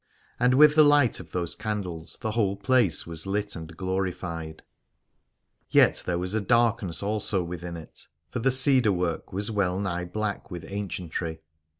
[0.39, 4.63] And with the light of those candles the whole place was lit and glorified:
[5.69, 10.05] yet there was a dark ness also within it, for the cec^ar work was wellnigh
[10.05, 11.41] black with ancientry.